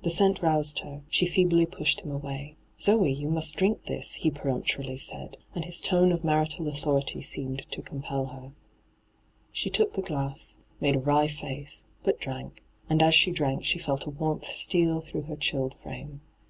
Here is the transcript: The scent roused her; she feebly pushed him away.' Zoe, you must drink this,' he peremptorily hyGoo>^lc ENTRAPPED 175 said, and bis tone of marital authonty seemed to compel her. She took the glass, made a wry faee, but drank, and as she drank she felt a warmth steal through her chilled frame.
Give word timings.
The 0.00 0.08
scent 0.10 0.40
roused 0.40 0.78
her; 0.78 1.02
she 1.10 1.26
feebly 1.26 1.66
pushed 1.66 2.00
him 2.00 2.10
away.' 2.10 2.56
Zoe, 2.80 3.12
you 3.12 3.28
must 3.28 3.56
drink 3.56 3.84
this,' 3.84 4.14
he 4.14 4.30
peremptorily 4.30 4.94
hyGoo>^lc 4.96 5.12
ENTRAPPED 5.16 5.36
175 5.52 5.52
said, 5.52 5.54
and 5.54 5.64
bis 5.66 5.80
tone 5.82 6.12
of 6.12 6.24
marital 6.24 6.64
authonty 6.64 7.22
seemed 7.22 7.70
to 7.72 7.82
compel 7.82 8.24
her. 8.28 8.52
She 9.52 9.68
took 9.68 9.92
the 9.92 10.00
glass, 10.00 10.60
made 10.80 10.96
a 10.96 11.00
wry 11.00 11.26
faee, 11.28 11.68
but 12.02 12.18
drank, 12.18 12.62
and 12.88 13.02
as 13.02 13.14
she 13.14 13.30
drank 13.30 13.64
she 13.66 13.78
felt 13.78 14.06
a 14.06 14.10
warmth 14.10 14.46
steal 14.46 15.02
through 15.02 15.24
her 15.24 15.36
chilled 15.36 15.74
frame. 15.78 16.22